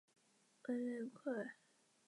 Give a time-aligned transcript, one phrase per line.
[0.63, 1.51] 维雷库尔。